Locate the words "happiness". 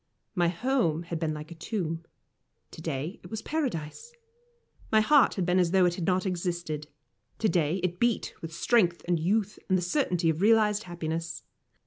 10.85-11.43